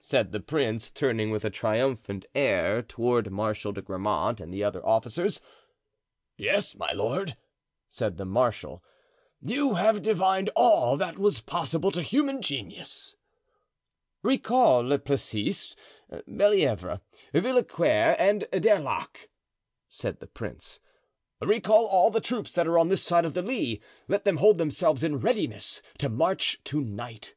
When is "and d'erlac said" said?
18.18-20.18